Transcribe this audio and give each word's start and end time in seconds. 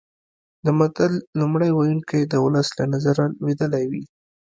د 0.65 0.67
متل 0.79 1.13
لومړی 1.39 1.69
ویونکی 1.73 2.21
د 2.27 2.33
ولس 2.45 2.67
له 2.77 2.85
نظره 2.93 3.25
لوېدلی 3.39 3.83
وي 3.91 4.03